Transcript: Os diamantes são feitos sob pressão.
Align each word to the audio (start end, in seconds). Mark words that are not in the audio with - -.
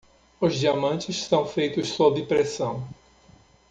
Os 0.39 0.55
diamantes 0.57 1.25
são 1.25 1.45
feitos 1.45 1.89
sob 1.89 2.25
pressão. 2.25 2.87